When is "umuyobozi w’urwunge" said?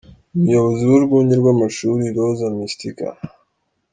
0.35-1.33